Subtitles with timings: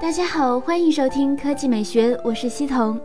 [0.00, 2.98] 大家好，欢迎收听科技美学，我是西彤。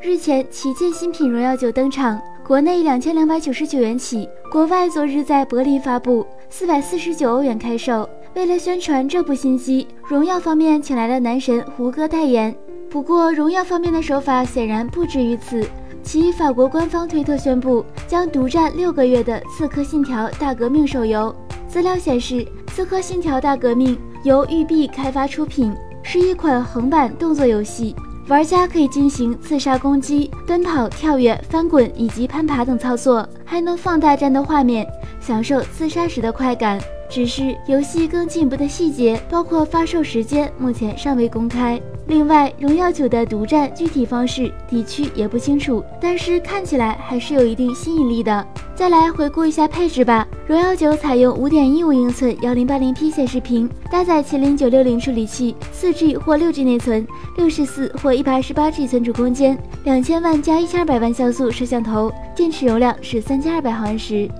[0.00, 8.08] 日前，旗舰新品荣耀九登场，国内两千两百九十九元起，国外昨日在柏林发布，四百四十九欧元开售。
[8.34, 12.54] 为了宣传这部新机，荣耀方面请来了男神胡歌代言。
[12.88, 15.66] 不过，荣耀方面的手法显然不止于此，
[16.02, 21.34] 其法国官方推特宣布将独占六个月的《刺客信条：大革命》手游。
[21.66, 22.36] 资料显示，
[22.68, 25.74] 《刺客信条：大革命》由育碧开发出品。
[26.02, 27.94] 是一款横版动作游戏，
[28.28, 34.86] 玩家可以进行刺杀、攻击、奔跑、跳跃、翻滚以及攀爬等操作，还能放大战斗画面，
[35.20, 36.80] 享受刺杀时的快感。
[37.10, 41.78] 只是游戏更进一步的细节，包括发售时间，目前尚未公开。
[42.06, 48.46] 另外，荣耀九的独占具体方式、地区也不清楚，但是看起来还是有一定吸引力的。
[48.78, 50.24] 再来回顾一下配置吧。
[50.46, 57.04] 荣耀九采用五点一五英寸幺零八零 P 显示屏，搭载麒麟九六零处理器，四 G 或六 G 内存，
[57.36, 64.30] 六十四或一百二十八 G 存储空间，两千万加一千二百万像素摄像头，电池容量是三千二百毫安时。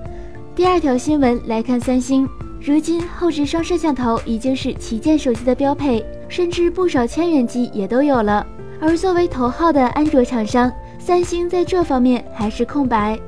[0.55, 2.25] 第二条新闻来看三星。
[2.61, 8.47] 如今后置双摄像头已经是旗舰手机的标配，甚至不少千元机也都有了。
[8.79, 13.19] 而作为头号的安卓厂商，三星在这方面还是空白。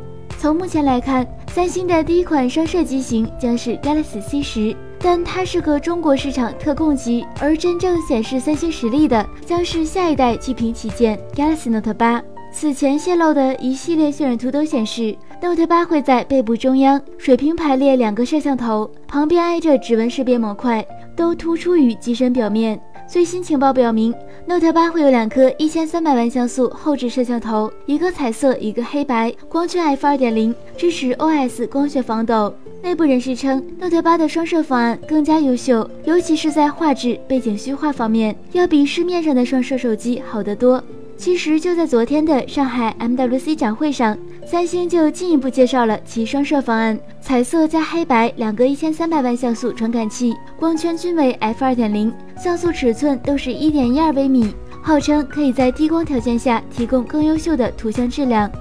[0.41, 12.19] 从目前来看，三星的第一款双摄机型将是 Galaxy C 十，但它是个中国市场特供机，而真正显示三星实力的将是下一代巨屏旗舰 Galaxy Note 八。
[12.51, 20.83] 此前泄露的一系列渲染图都显示，Note 八会在背部中央水平排列两个摄像头，旁边挨着指纹识别模块，
[21.15, 22.81] 都突出于机身表面。
[23.11, 32.55] 最新情报表明，Note 八会有两颗一千三百万像素后置摄像头，一个彩色，一个黑白，光圈 f 二点零，支持 OS 光学防抖。
[32.81, 40.81] 内部人士称，Note 八的双摄方案更加优秀，尤其是在画质、背景虚化方面，要比市面上的双摄手机好得多。
[41.17, 44.17] 其实就在昨天的上海 MWC 展会上，
[44.51, 58.51] 三星就进一步介绍了其双摄方案：彩色加黑白两个一千三百万像素传感器，光圈均为 f 二点零，像素尺寸都是一点一二微米，号称可以在低光条件下提供更优秀的图像质量。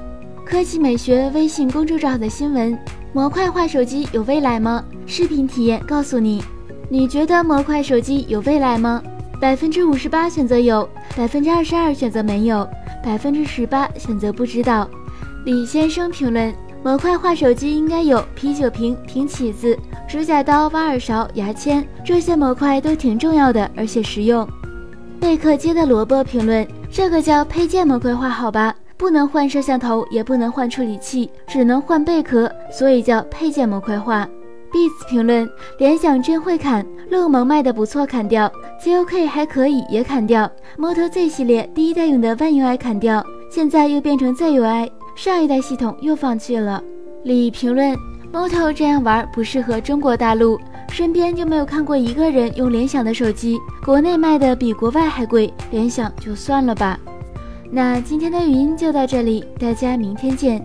[0.47, 2.79] 科技美学微信公众号的新闻：
[3.13, 4.85] 模块化手机有未来吗？
[5.07, 6.41] 视频体验告诉你，
[6.89, 9.03] 你觉得模块手机有未来吗？
[9.41, 12.65] 百分之五十八选择有，百分之二十二选择没有，
[13.03, 14.89] 百分之十八选择不知道。
[15.45, 24.47] 李先生评论：模块化手机应该有啤酒瓶、平起子、指甲刀、挖耳勺、牙签，这些模块都挺重要的，而且实用。
[25.19, 28.75] 贝壳街的萝卜评论：这个叫配件模块化好吧？
[28.99, 34.29] 不能换摄像头，也不能换处理器，只能换贝壳，所以叫配件模块化。
[34.71, 35.49] Beats 评论：
[35.79, 38.51] 联想真会砍，乐檬卖的不错，砍掉
[38.85, 40.49] ；ZOK 还可以，也砍掉
[40.79, 46.83] ；Moto Z 系列第一代用的 One UI 砍掉，现在又变成 ZUI，上一代系统又放弃了。
[47.25, 47.97] 李评论
[48.33, 50.59] ：Moto 这样玩不适合中国大陆，
[50.91, 56.99] 身边就没有看过一个人用联想的手机，国内卖的比国外还贵，联想就算了吧。
[57.71, 60.61] 那今天的语音就到这里，大家明天见。